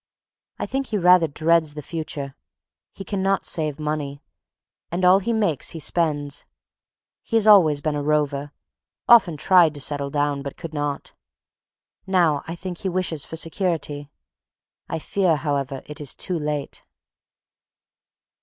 [0.57, 2.33] I think he rather dreads the future.
[2.91, 4.23] He cannot save money,
[4.91, 6.43] and all he makes he spends.
[7.21, 8.51] He has always been a rover,
[9.07, 11.13] often tried to settle down but could not.
[12.07, 14.09] Now I think he wishes for security.
[14.89, 16.81] I fear, however, it is too late.